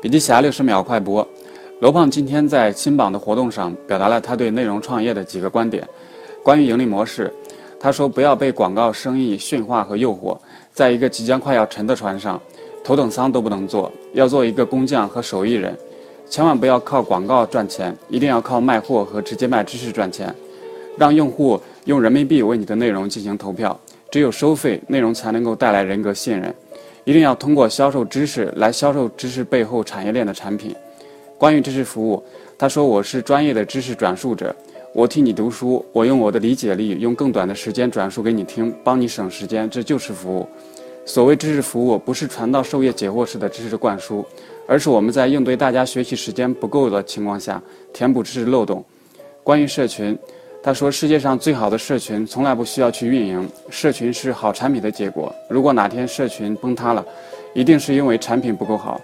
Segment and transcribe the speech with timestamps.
[0.00, 1.26] 笔记侠六十秒快播，
[1.80, 5.84] 罗胖今天在新榜的活动上表达了他对内容创业的几个观点。
[6.40, 7.32] 关于盈利模式，
[7.80, 10.38] 他说不要被广告生意驯化和诱惑，
[10.72, 12.40] 在一个即将快要沉的船上，
[12.84, 15.76] 头等舱都不能坐，要做一个工匠和手艺人，
[16.30, 20.32] 千万不要靠广告赚钱，一定要靠卖货和直接卖知识赚钱，
[20.96, 23.76] 让用户用人民币为你的内容进行投票，
[24.12, 26.54] 只有收费内容才能够带来人格信任。
[27.08, 30.76] 一定要通过销售知识来销售知识背后产业链的产品。
[31.38, 32.22] 关于知识服务，
[32.58, 34.54] 他说：“我是专业的知识转述者，
[34.92, 40.46] 我替你读书，我用我的理解力，用更短的时间转述给你听，帮你省时间，这就是服务。
[41.06, 44.22] 所谓知识服务，不是传道授业解惑式的知识灌输，
[44.66, 48.84] 而是我们在应对大家学习时间不够的情况下，填补知识漏洞。
[49.42, 50.14] 关于社群。”
[50.62, 55.34] 他说：“世界上最好的社群从来不需要去运营，社群是好产品的结果。
[55.48, 57.04] 如果哪天社群崩塌了，
[57.54, 59.00] 一定是因为产品不够好。